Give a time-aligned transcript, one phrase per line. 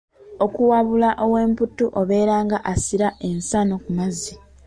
[0.45, 4.33] Okuwabula ow'emputtu obeera nga asira ensaano ku mazzi.